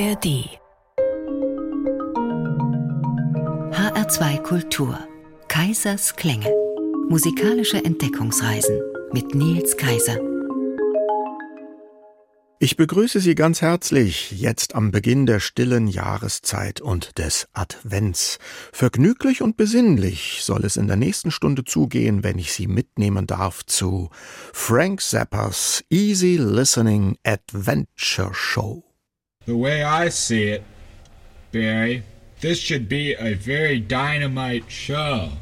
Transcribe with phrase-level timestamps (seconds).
[0.00, 0.48] ARD
[3.70, 4.98] HR2 Kultur
[5.48, 6.50] Kaisers Klänge
[7.10, 8.80] Musikalische Entdeckungsreisen
[9.12, 10.16] mit Nils Kaiser
[12.62, 18.38] ich begrüße Sie ganz herzlich jetzt am Beginn der stillen Jahreszeit und des Advents.
[18.70, 23.64] Vergnüglich und besinnlich soll es in der nächsten Stunde zugehen, wenn ich Sie mitnehmen darf
[23.64, 24.10] zu
[24.52, 28.89] Frank Zappas Easy Listening Adventure Show.
[29.46, 30.62] The way I see it,
[31.50, 32.02] Barry,
[32.42, 35.32] this should be a very dynamite show.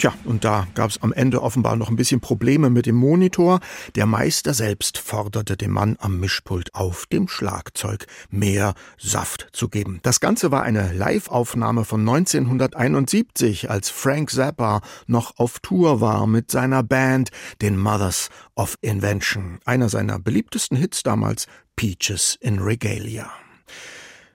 [0.00, 3.60] Tja, und da gab es am Ende offenbar noch ein bisschen Probleme mit dem Monitor.
[3.96, 10.00] Der Meister selbst forderte dem Mann am Mischpult auf, dem Schlagzeug mehr Saft zu geben.
[10.02, 16.50] Das Ganze war eine Live-Aufnahme von 1971, als Frank Zappa noch auf Tour war mit
[16.50, 17.28] seiner Band,
[17.60, 19.58] den Mothers of Invention.
[19.66, 23.30] Einer seiner beliebtesten Hits damals, Peaches in Regalia.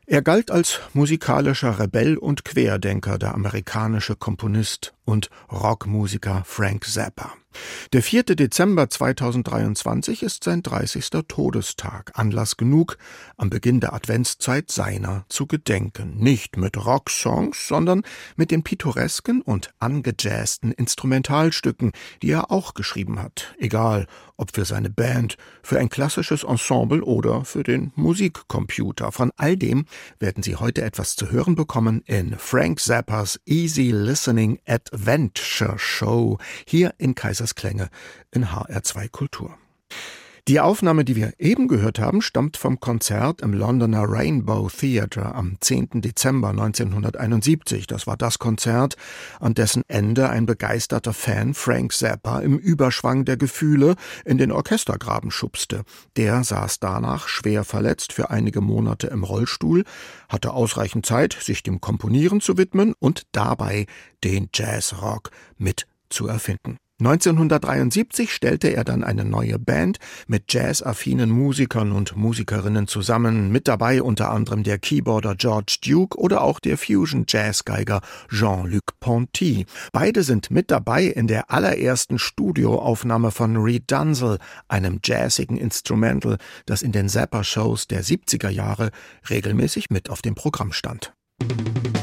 [0.08, 7.34] Er galt als musikalischer Rebell und Querdenker, der amerikanische Komponist und Rockmusiker Frank Zappa.
[7.94, 8.24] Der 4.
[8.24, 11.10] Dezember 2023 ist sein 30.
[11.28, 12.12] Todestag.
[12.16, 12.98] Anlass genug,
[13.38, 16.18] am Beginn der Adventszeit seiner zu gedenken.
[16.18, 18.02] Nicht mit Rocksongs, sondern
[18.36, 21.92] mit den pittoresken und angejazzten Instrumentalstücken,
[22.22, 23.56] die er auch geschrieben hat.
[23.58, 29.12] Egal, ob für seine Band, für ein klassisches Ensemble oder für den Musikcomputer.
[29.12, 29.86] Von all dem
[30.20, 34.60] werden Sie heute etwas zu hören bekommen in Frank Zappas Easy Listening
[34.96, 37.90] Adventure Show hier in Kaisersklänge
[38.32, 39.58] in HR2 Kultur.
[40.48, 45.58] Die Aufnahme, die wir eben gehört haben, stammt vom Konzert im Londoner Rainbow Theatre am
[45.60, 46.02] 10.
[46.02, 47.88] Dezember 1971.
[47.88, 48.96] Das war das Konzert,
[49.40, 55.32] an dessen Ende ein begeisterter Fan Frank Zappa im Überschwang der Gefühle in den Orchestergraben
[55.32, 55.84] schubste.
[56.16, 59.84] Der saß danach schwer verletzt für einige Monate im Rollstuhl,
[60.30, 63.88] hatte ausreichend Zeit, sich dem Komponieren zu widmen und dabei
[64.24, 66.78] den Jazzrock mit zu erfinden.
[66.98, 69.98] 1973 stellte er dann eine neue Band
[70.28, 76.42] mit jazzaffinen Musikern und Musikerinnen zusammen, mit dabei unter anderem der Keyboarder George Duke oder
[76.42, 78.00] auch der Fusion-Jazzgeiger
[78.30, 79.66] Jean-Luc Ponty.
[79.92, 84.40] Beide sind mit dabei in der allerersten Studioaufnahme von Reed Dunzel,
[84.70, 88.92] einem jazzigen Instrumental, das in den Zapper-Shows der 70er Jahre
[89.30, 91.14] regelmäßig mit auf dem Programm stand.
[91.42, 91.95] Little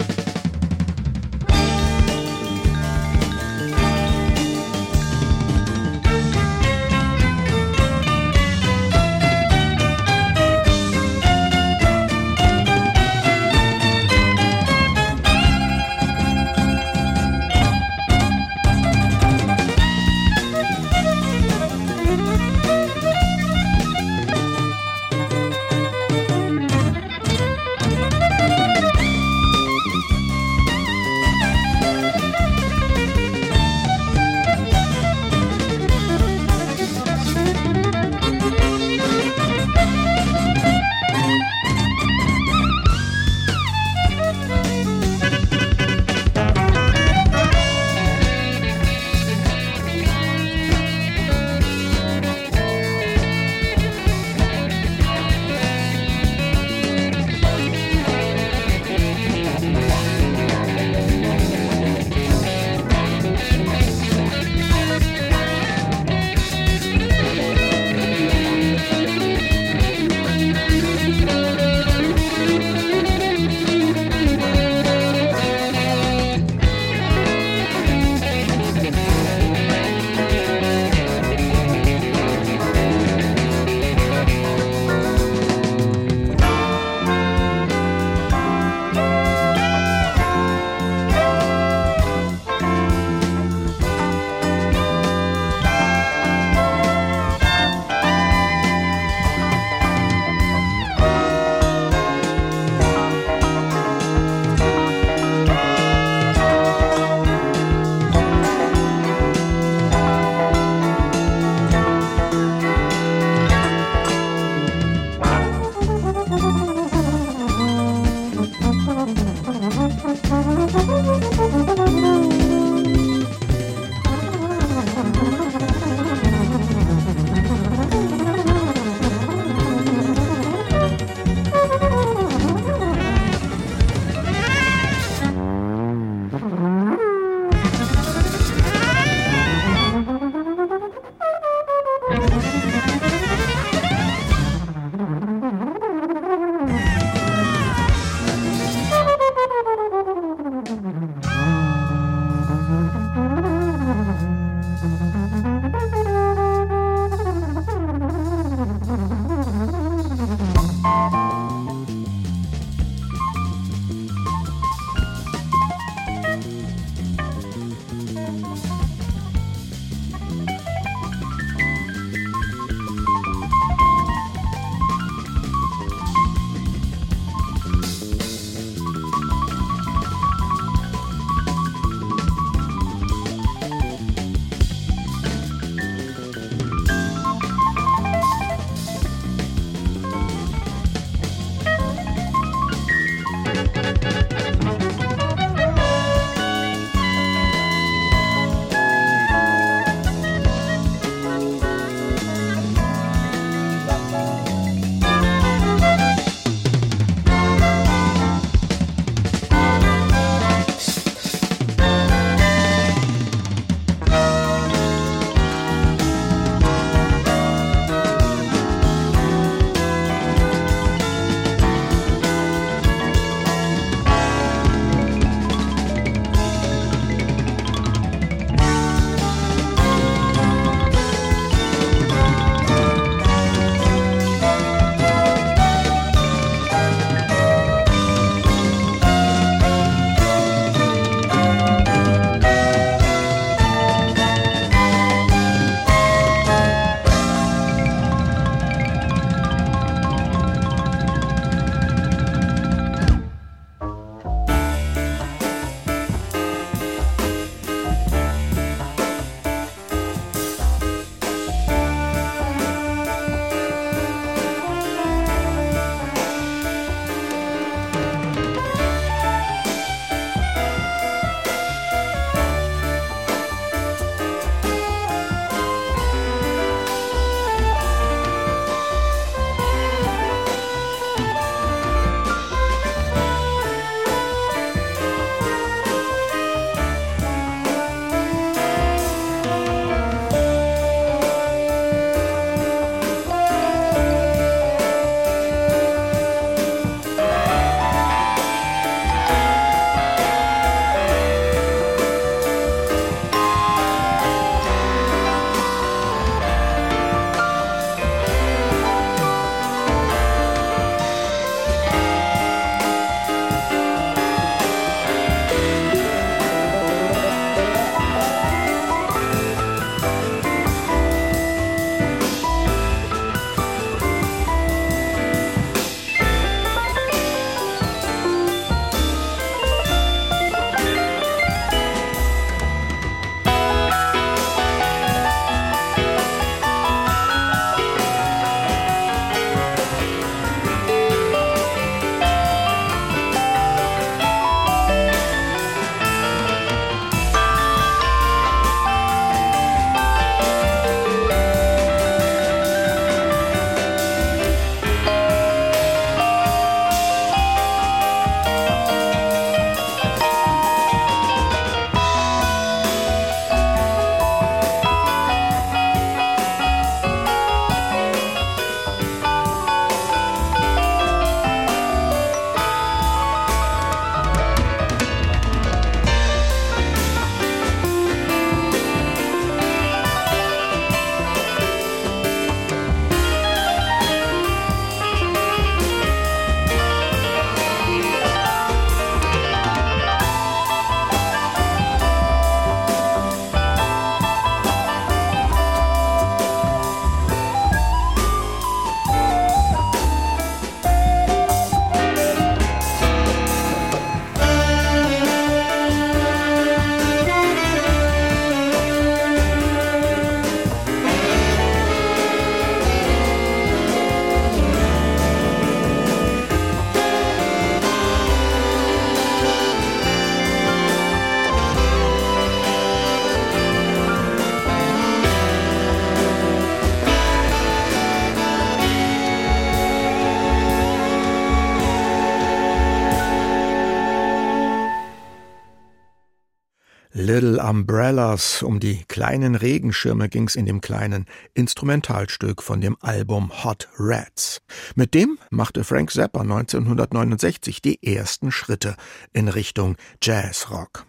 [437.72, 441.24] Umbrellas, um die kleinen Regenschirme ging's in dem kleinen
[441.55, 444.60] Instrumentalstück von dem Album Hot Rats.
[444.94, 448.94] Mit dem machte Frank Zappa 1969 die ersten Schritte
[449.32, 451.06] in Richtung Jazzrock.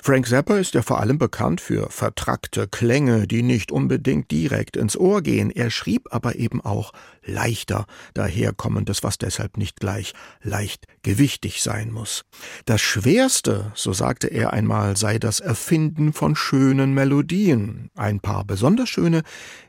[0.00, 4.96] Frank Zappa ist ja vor allem bekannt für vertrackte Klänge, die nicht unbedingt direkt ins
[4.96, 5.50] Ohr gehen.
[5.50, 6.92] Er schrieb aber eben auch
[7.26, 12.24] leichter daherkommendes, was deshalb nicht gleich leicht gewichtig sein muss.
[12.64, 17.90] Das Schwerste, so sagte er einmal, sei das Erfinden von schönen Melodien.
[17.94, 19.22] Ein paar besonders schöne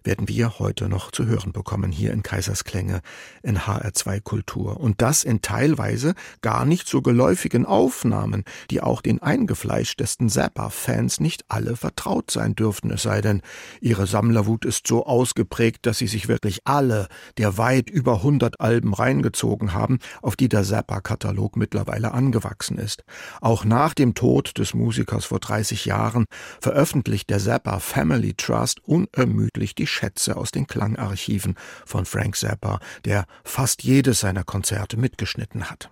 [0.04, 3.02] werden wir heute noch zu hören bekommen hier in Kaisersklänge
[3.44, 4.80] in HR2 Kultur.
[4.80, 11.46] Und das in teilweise gar nicht so geläufigen Aufnahmen, die auch den eingefleischtesten Zappa-Fans nicht
[11.50, 13.42] alle vertraut sein dürften, es sei denn,
[13.82, 18.60] ihre Sammlerwut ist so ausgeprägt, dass sie sich wirklich alle der mir weit über 100
[18.60, 23.04] Alben reingezogen haben, auf die der Zappa-Katalog mittlerweile angewachsen ist.
[23.42, 26.26] Auch nach dem Tod des Musikers vor 30 Jahren
[26.60, 33.26] veröffentlicht der Zappa Family Trust unermüdlich die Schätze aus den Klangarchiven von Frank Zappa, der
[33.44, 35.90] fast jedes seiner Konzerte mitgeschnitten hat.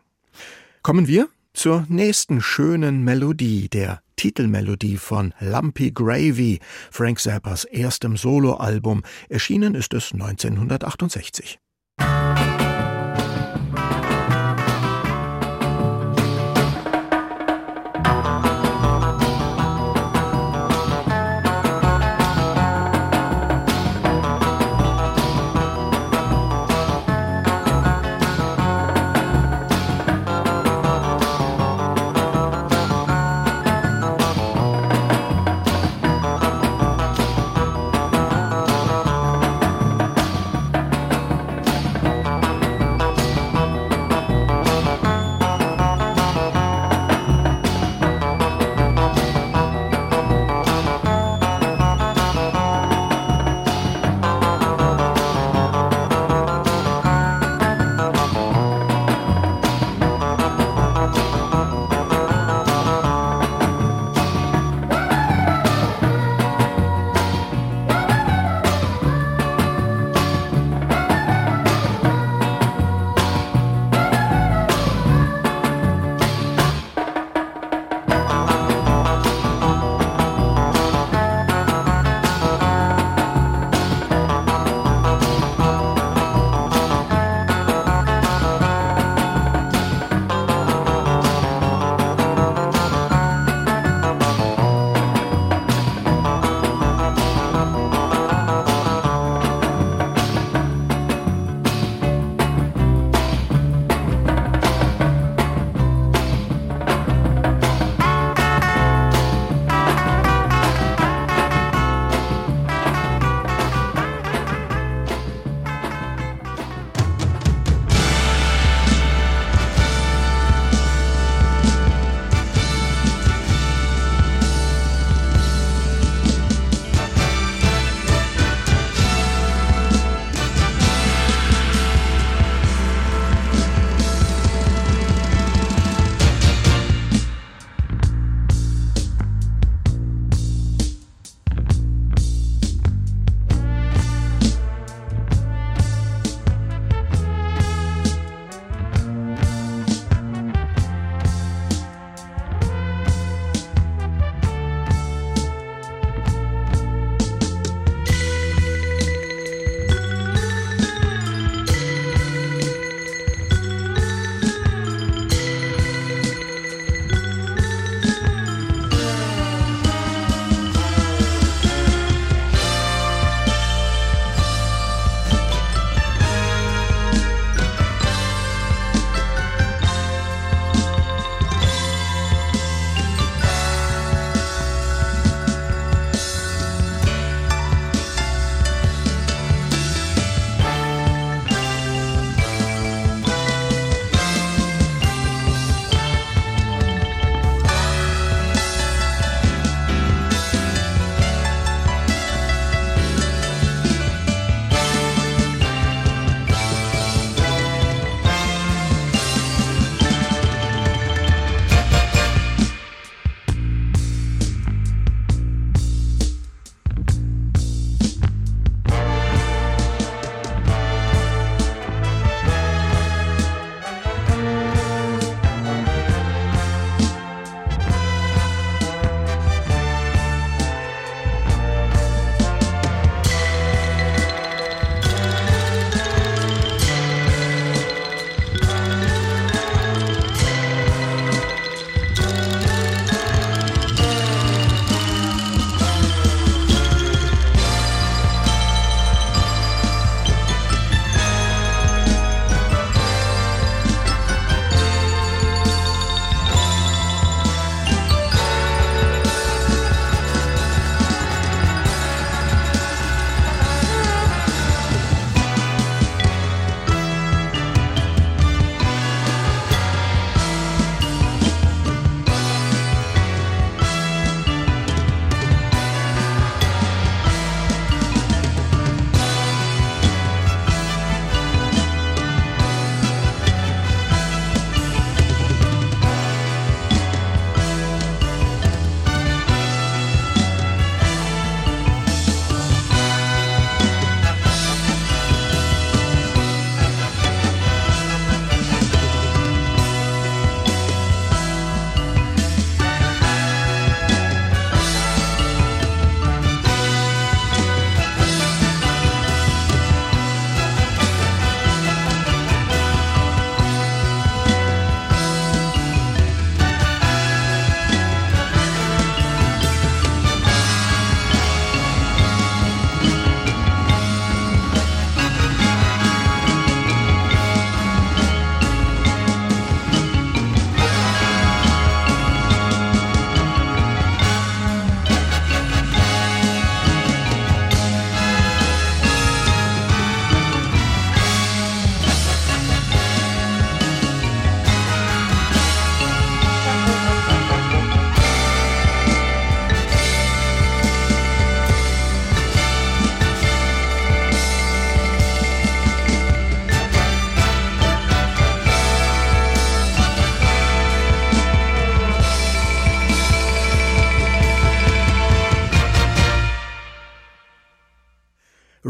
[0.81, 6.59] Kommen wir zur nächsten schönen Melodie, der Titelmelodie von Lumpy Gravy,
[6.91, 9.03] Frank Zappas erstem Soloalbum.
[9.29, 11.59] Erschienen ist es 1968.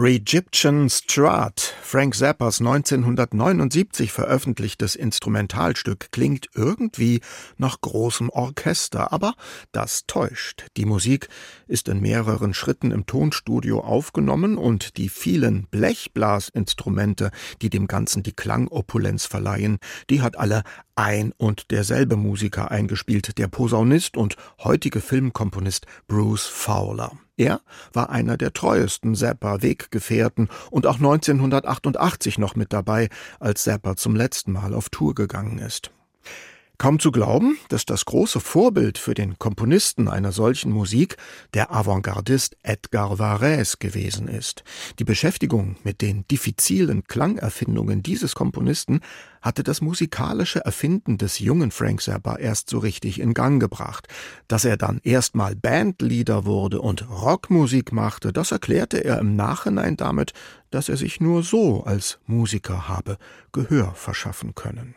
[0.07, 7.21] Egyptian Strut, Frank Zappas 1979 veröffentlichtes Instrumentalstück, klingt irgendwie
[7.57, 9.33] nach großem Orchester, aber
[9.71, 10.67] das täuscht.
[10.77, 11.29] Die Musik
[11.67, 18.33] ist in mehreren Schritten im Tonstudio aufgenommen und die vielen Blechblasinstrumente, die dem Ganzen die
[18.33, 20.63] Klangopulenz verleihen, die hat alle
[20.95, 27.11] ein und derselbe Musiker eingespielt, der Posaunist und heutige Filmkomponist Bruce Fowler.
[27.37, 34.15] Er war einer der treuesten Zappa-Weggefährten und auch 1988 noch mit dabei, als Zappa zum
[34.15, 35.91] letzten Mal auf Tour gegangen ist.
[36.77, 41.17] Kaum zu glauben, dass das große Vorbild für den Komponisten einer solchen Musik
[41.53, 44.63] der Avantgardist Edgar Varese gewesen ist.
[44.99, 48.99] Die Beschäftigung mit den diffizilen Klangerfindungen dieses Komponisten
[49.41, 54.07] hatte das musikalische Erfinden des jungen Frank Zappa erst so richtig in Gang gebracht.
[54.47, 60.33] Dass er dann erstmal Bandleader wurde und Rockmusik machte, das erklärte er im Nachhinein damit,
[60.71, 63.17] dass er sich nur so als Musiker habe
[63.53, 64.95] Gehör verschaffen können.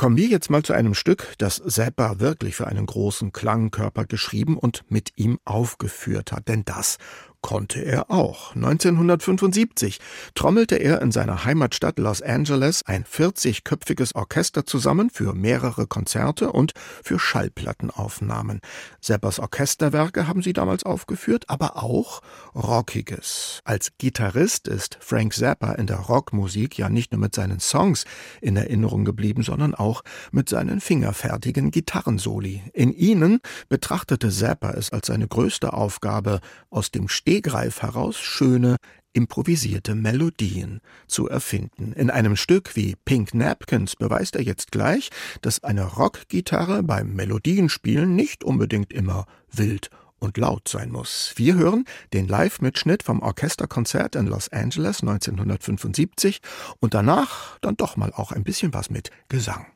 [0.00, 4.56] Kommen wir jetzt mal zu einem Stück, das Zappa wirklich für einen großen Klangkörper geschrieben
[4.56, 6.48] und mit ihm aufgeführt hat.
[6.48, 6.96] Denn das
[7.42, 8.54] konnte er auch.
[8.54, 9.98] 1975
[10.34, 16.72] trommelte er in seiner Heimatstadt Los Angeles ein 40-köpfiges Orchester zusammen für mehrere Konzerte und
[17.02, 18.60] für Schallplattenaufnahmen.
[19.00, 22.20] Zappas Orchesterwerke haben sie damals aufgeführt, aber auch
[22.54, 23.60] Rockiges.
[23.64, 28.04] Als Gitarrist ist Frank Zappa in der Rockmusik ja nicht nur mit seinen Songs
[28.40, 32.62] in Erinnerung geblieben, sondern auch mit seinen fingerfertigen Gitarrensoli.
[32.72, 38.74] In ihnen betrachtete Zappa es als seine größte Aufgabe, aus dem Stegreif heraus schöne,
[39.12, 41.92] improvisierte Melodien zu erfinden.
[41.92, 48.16] In einem Stück wie Pink Napkins beweist er jetzt gleich, dass eine Rockgitarre beim Melodienspielen
[48.16, 51.32] nicht unbedingt immer wild und laut sein muss.
[51.36, 56.40] Wir hören den Live-Mitschnitt vom Orchesterkonzert in Los Angeles 1975
[56.80, 59.66] und danach dann doch mal auch ein bisschen was mit Gesang.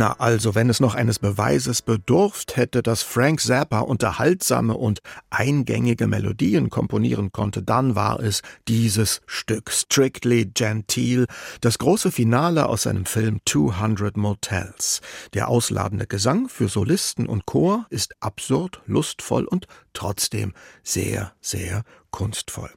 [0.00, 6.06] Na also, wenn es noch eines Beweises bedurft hätte, dass Frank Zappa unterhaltsame und eingängige
[6.06, 11.26] Melodien komponieren konnte, dann war es dieses Stück Strictly Genteel,
[11.60, 15.02] das große Finale aus seinem Film 200 Motels.
[15.34, 22.70] Der ausladende Gesang für Solisten und Chor ist absurd, lustvoll und trotzdem sehr, sehr kunstvoll.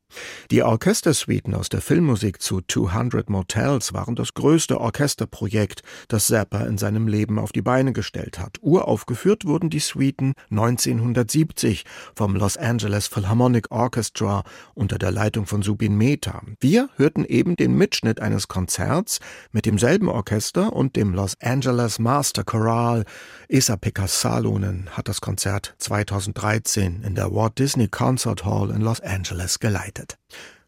[0.52, 6.78] Die Orchestersuiten aus der Filmmusik zu 200 Motels waren das größte Orchesterprojekt, das Zappa in
[6.78, 8.58] seinem Leben auf die Beine gestellt hat.
[8.62, 11.84] Uraufgeführt wurden die Suiten 1970
[12.15, 14.43] vom Los Angeles Philharmonic Orchestra
[14.76, 16.41] unter der Leitung von Subin Mehta.
[16.60, 19.19] Wir hörten eben den Mitschnitt eines Konzerts
[19.52, 23.04] mit demselben Orchester und dem Los Angeles Master Choral.
[23.47, 29.60] Esa-Pekka Salonen hat das Konzert 2013 in der Walt Disney Concert Hall in Los Angeles
[29.60, 30.18] geleitet.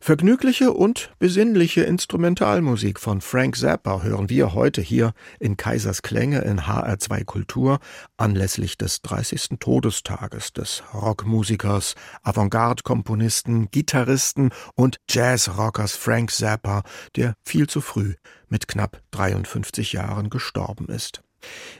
[0.05, 6.61] Vergnügliche und besinnliche Instrumentalmusik von Frank Zappa hören wir heute hier in Kaisers Klänge in
[6.61, 7.79] HR2 Kultur
[8.15, 9.57] anlässlich des 30.
[9.59, 16.83] Todestages des Rockmusikers, Avantgarde-Komponisten, Gitarristen und Jazzrockers Frank Zappa,
[17.15, 18.13] der viel zu früh
[18.47, 21.24] mit knapp 53 Jahren gestorben ist.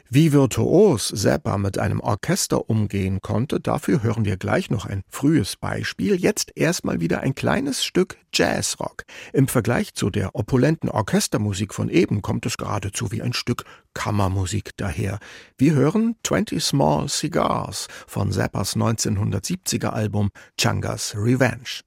[0.08, 5.56] Wie virtuos Zappa mit einem Orchester umgehen konnte, dafür hören wir gleich noch ein frühes
[5.56, 6.16] Beispiel.
[6.16, 9.04] Jetzt erstmal wieder ein kleines Stück Jazzrock.
[9.34, 14.72] Im Vergleich zu der opulenten Orchestermusik von eben kommt es geradezu wie ein Stück Kammermusik
[14.78, 15.20] daher.
[15.58, 21.82] Wir hören 20 Small Cigars von Zappas 1970er Album Changas Revenge.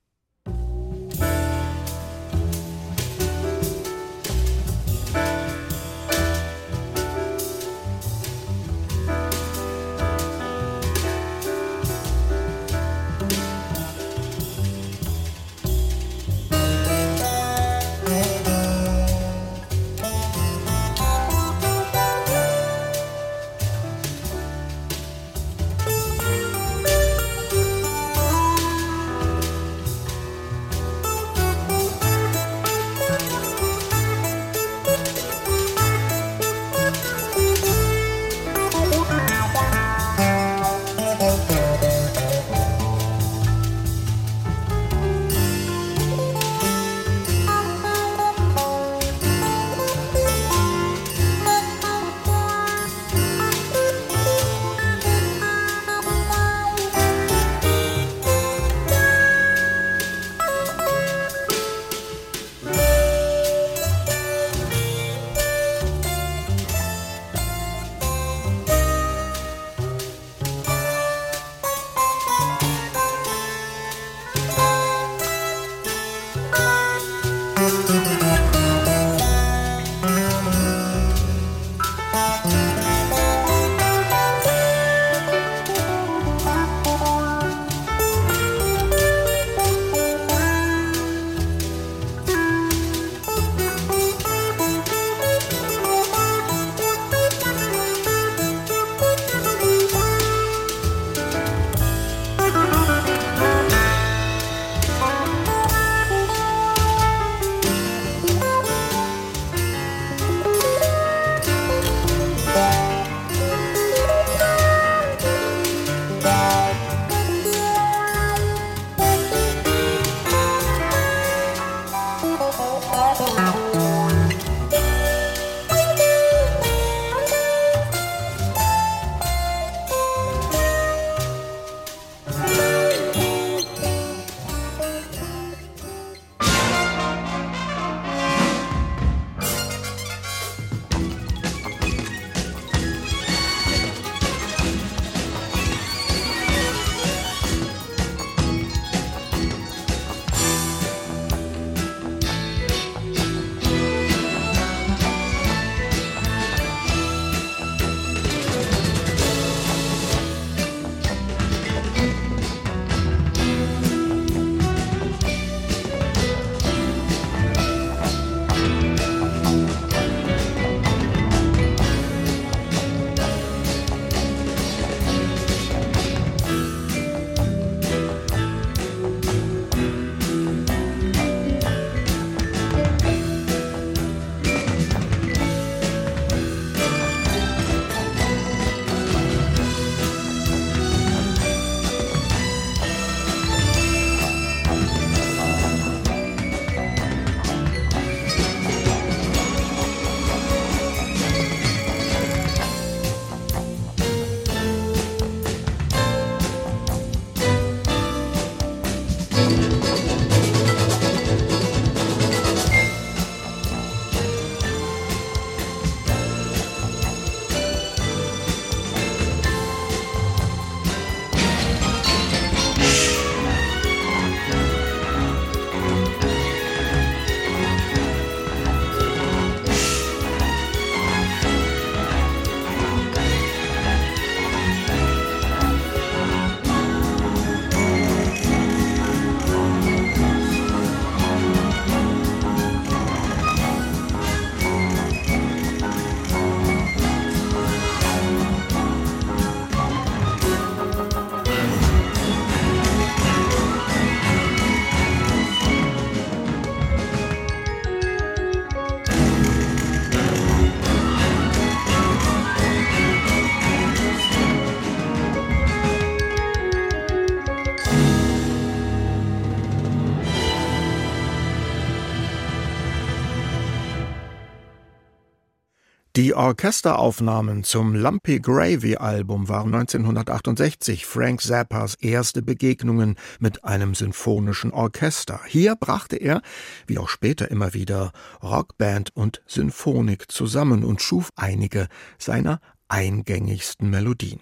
[276.19, 284.73] Die Orchesteraufnahmen zum Lumpy Gravy Album waren 1968 Frank Zappas erste Begegnungen mit einem sinfonischen
[284.73, 285.39] Orchester.
[285.47, 286.43] Hier brachte er,
[286.89, 288.11] wie auch später immer wieder,
[288.43, 291.87] Rockband und Sinfonik zusammen und schuf einige
[292.19, 294.41] seiner eingängigsten Melodien.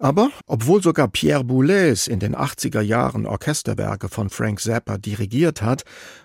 [0.00, 5.84] Aber obwohl sogar Pierre Boulez in den 80er Jahren Orchesterwerke von Frank Zappa dirigiert hat,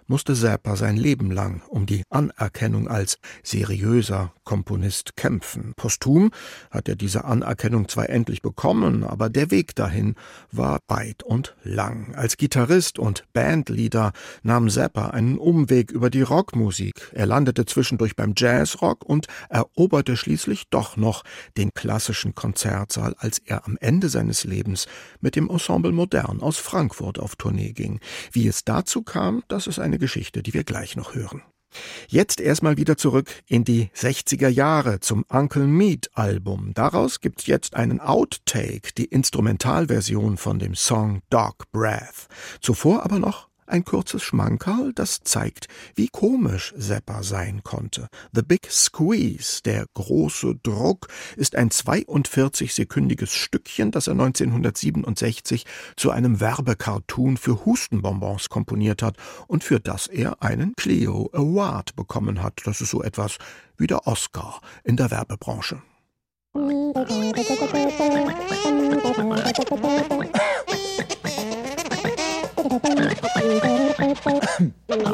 [0.10, 5.74] musste Zappa sein Leben lang um die Anerkennung als seriöser Komponist kämpfen.
[5.76, 6.32] Posthum
[6.72, 10.16] hat er diese Anerkennung zwar endlich bekommen, aber der Weg dahin
[10.51, 12.16] war weit und lang.
[12.16, 17.12] Als Gitarrist und Bandleader nahm Zappa einen Umweg über die Rockmusik.
[17.14, 21.24] Er landete zwischendurch beim Jazzrock und eroberte schließlich doch noch
[21.55, 24.88] den klassischen Konzertsaal, als er am Ende seines Lebens
[25.22, 27.99] mit dem Ensemble Modern aus Frankfurt auf Tournee ging.
[28.32, 31.43] Wie es dazu kam, das ist eine Geschichte, die wir gleich noch hören.
[32.08, 36.74] Jetzt erstmal wieder zurück in die 60er Jahre zum Uncle Meat Album.
[36.74, 42.28] Daraus gibt's jetzt einen Outtake, die Instrumentalversion von dem Song Dog Breath.
[42.62, 48.07] Zuvor aber noch ein kurzes Schmankerl, das zeigt, wie komisch Seppa sein konnte.
[48.34, 55.65] The Big Squeeze, der große Druck, ist ein 42-sekündiges Stückchen, das er 1967
[55.95, 59.17] zu einem Werbecartoon für Hustenbonbons komponiert hat
[59.47, 62.61] und für das er einen Clio Award bekommen hat.
[62.65, 63.38] Das ist so etwas
[63.78, 65.82] wie der Oscar in der Werbebranche.
[74.60, 75.05] uh.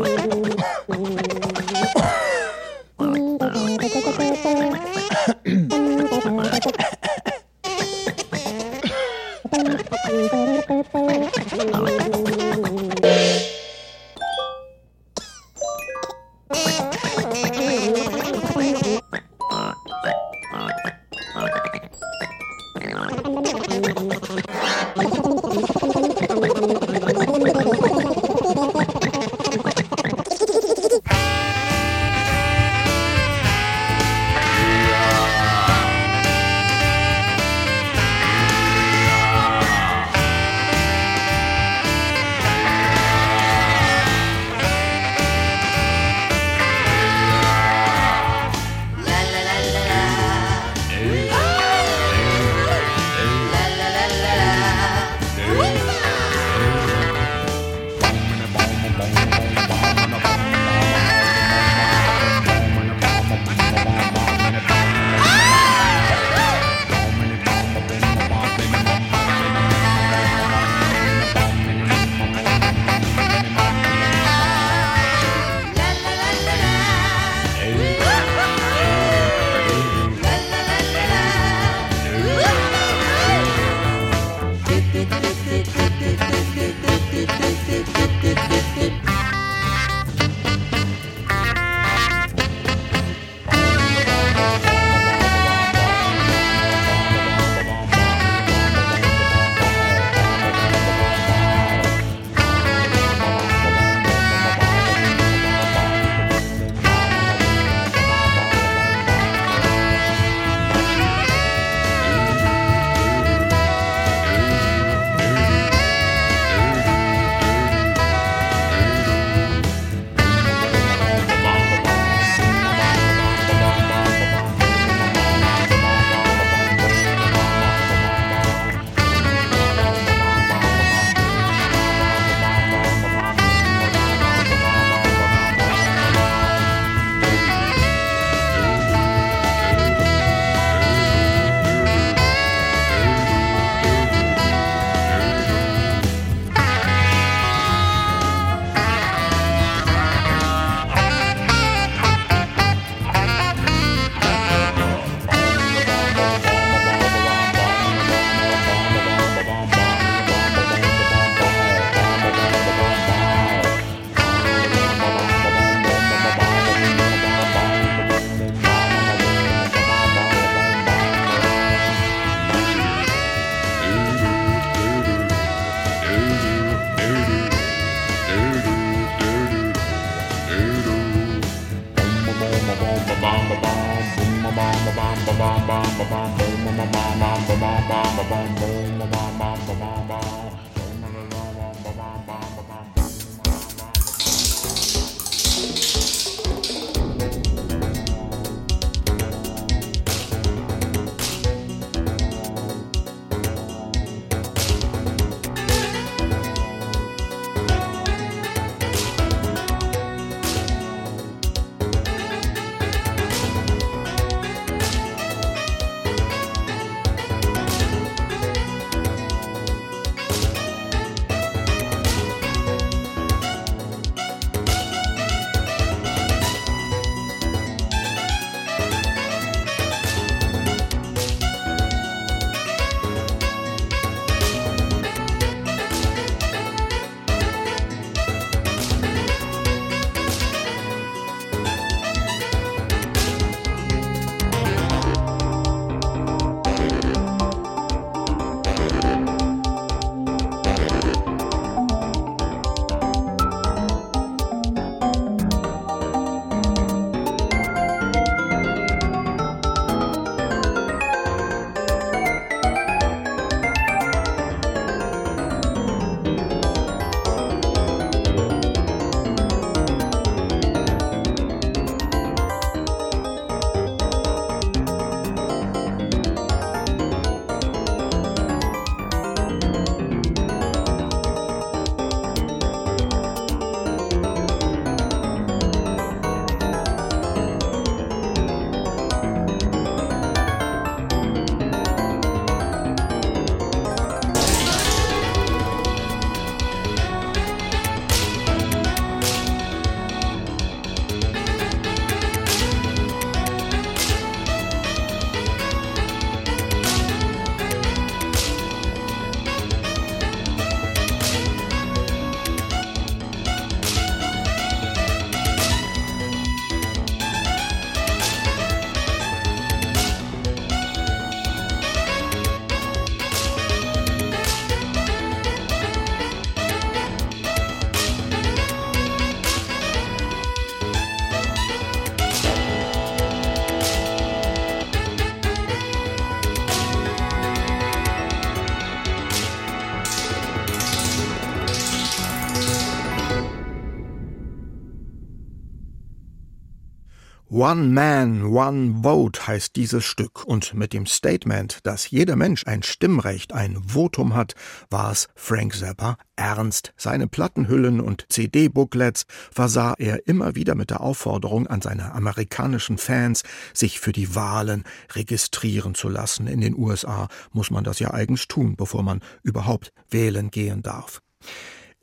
[347.66, 352.84] One Man, One Vote heißt dieses Stück und mit dem Statement, dass jeder Mensch ein
[352.84, 354.53] Stimmrecht, ein Votum hat,
[354.91, 356.93] war es Frank Zappa ernst.
[356.95, 363.41] Seine Plattenhüllen und CD-Booklets versah er immer wieder mit der Aufforderung an seine amerikanischen Fans,
[363.74, 364.84] sich für die Wahlen
[365.16, 366.45] registrieren zu lassen.
[366.45, 371.20] In den USA muss man das ja eigens tun, bevor man überhaupt wählen gehen darf.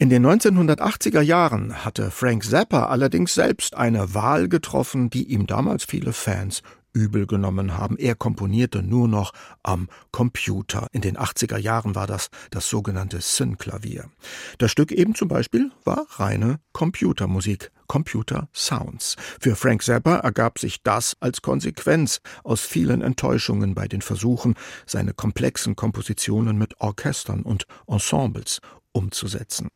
[0.03, 5.85] In den 1980er Jahren hatte Frank Zappa allerdings selbst eine Wahl getroffen, die ihm damals
[5.85, 7.97] viele Fans übel genommen haben.
[7.97, 9.33] Er komponierte nur noch
[9.63, 10.89] am Computer.
[10.91, 14.11] In den 80er Jahren war das das sogenannte Synklavier.
[14.59, 17.71] Das Stück eben zum Beispiel war reine Computermusik.
[17.87, 19.17] Computer Sounds.
[19.39, 24.55] Für Frank Zappa ergab sich das als Konsequenz aus vielen Enttäuschungen bei den Versuchen,
[24.87, 28.61] seine komplexen Kompositionen mit Orchestern und Ensembles
[28.93, 29.69] umzusetzen.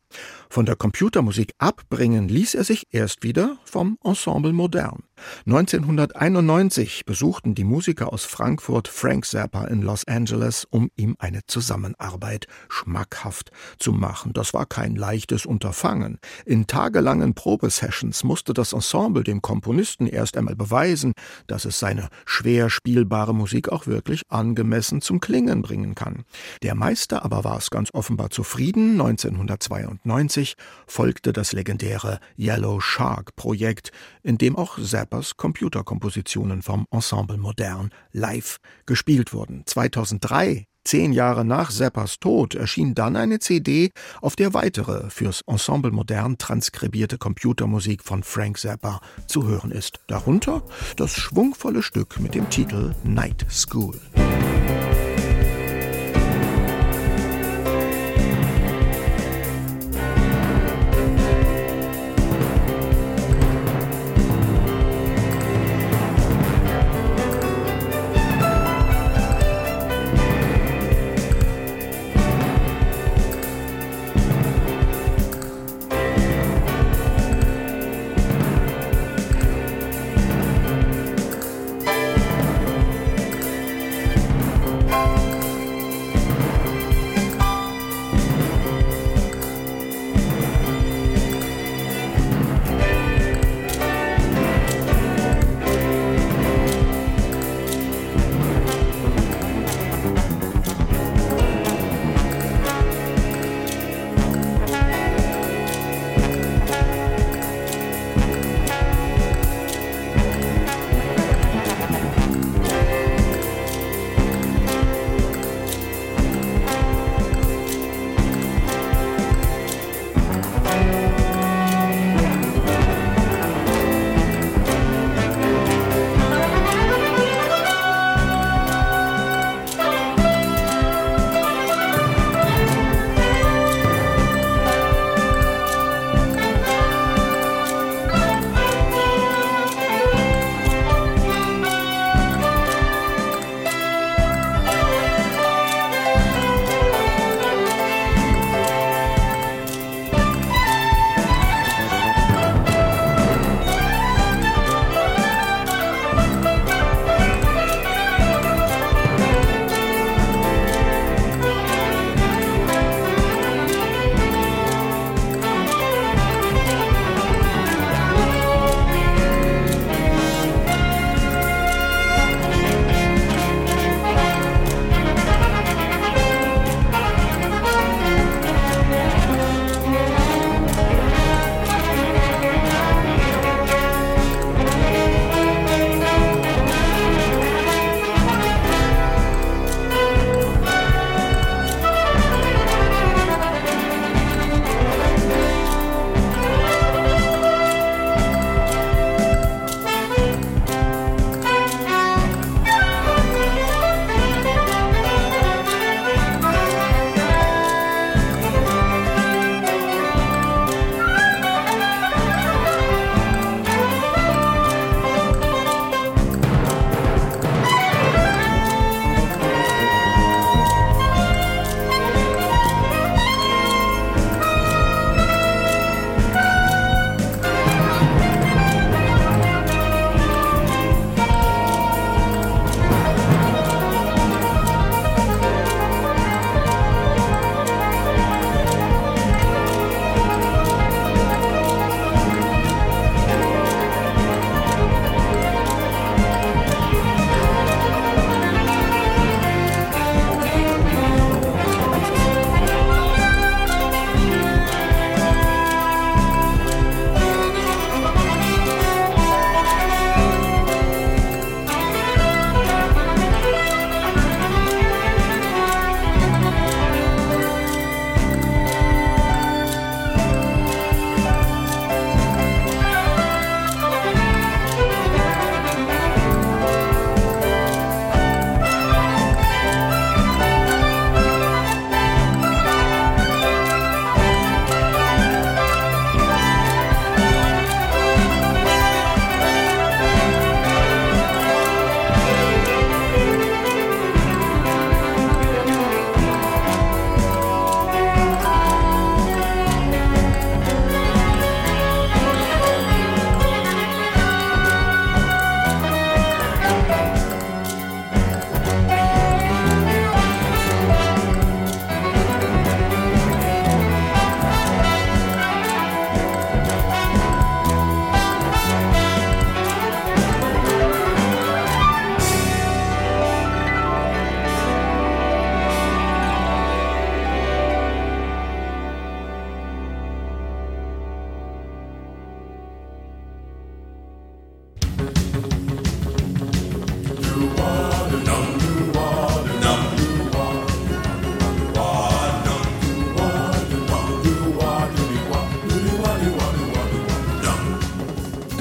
[0.49, 5.03] Von der Computermusik abbringen ließ er sich erst wieder vom Ensemble Modern.
[5.45, 12.47] 1991 besuchten die Musiker aus Frankfurt Frank Zappa in Los Angeles, um ihm eine Zusammenarbeit
[12.69, 14.33] schmackhaft zu machen.
[14.33, 16.19] Das war kein leichtes Unterfangen.
[16.45, 21.13] In tagelangen Probesessions musste das Ensemble dem Komponisten erst einmal beweisen,
[21.47, 26.23] dass es seine schwer spielbare Musik auch wirklich angemessen zum Klingen bringen kann.
[26.63, 28.99] Der Meister aber war es ganz offenbar zufrieden.
[28.99, 30.55] 1992
[30.85, 33.91] folgte das legendäre Yellow Shark Projekt,
[34.23, 34.77] in dem auch
[35.07, 39.63] Zappas Computerkompositionen vom Ensemble Modern live gespielt wurden.
[39.65, 43.91] 2003 Zehn Jahre nach Zappas Tod erschien dann eine CD,
[44.21, 49.99] auf der weitere fürs Ensemble Modern transkribierte Computermusik von Frank Zappa zu hören ist.
[50.07, 50.63] Darunter
[50.97, 53.99] das schwungvolle Stück mit dem Titel Night School.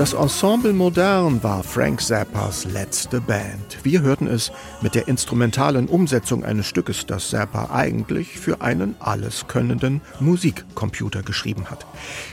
[0.06, 3.78] Das Ensemble Modern war Frank Zappas letzte Band.
[3.82, 10.00] Wir hörten es mit der instrumentalen Umsetzung eines Stückes, das Zappa eigentlich für einen alleskönnenden
[10.20, 11.86] Musikcomputer geschrieben hat.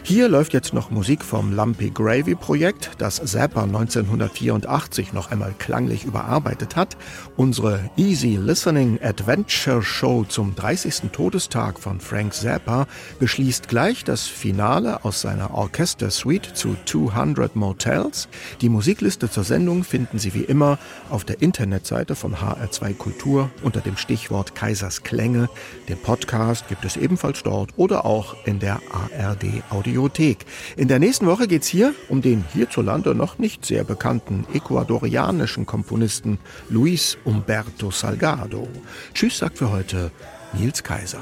[0.03, 6.05] Hier läuft jetzt noch Musik vom Lumpy Gravy Projekt, das Zappa 1984 noch einmal klanglich
[6.05, 6.95] überarbeitet hat.
[7.37, 11.09] Unsere Easy Listening Adventure Show zum 30.
[11.11, 12.85] Todestag von Frank Zappa
[13.17, 18.27] beschließt gleich das Finale aus seiner Orchester-Suite zu 200 Motels.
[18.59, 20.77] Die Musikliste zur Sendung finden Sie wie immer
[21.09, 25.49] auf der Internetseite von HR2 Kultur unter dem Stichwort Kaisers Klänge.
[25.87, 30.45] Den Podcast gibt es ebenfalls dort oder auch in der ARD Audiothek.
[30.75, 35.65] In der nächsten Woche geht es hier um den hierzulande noch nicht sehr bekannten ecuadorianischen
[35.65, 36.39] Komponisten
[36.69, 38.67] Luis Umberto Salgado.
[39.13, 40.11] Tschüss sagt für heute
[40.53, 41.21] Nils Kaiser.